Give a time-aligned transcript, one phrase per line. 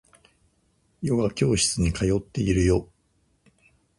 [1.03, 2.89] ヨガ教室に通っているよ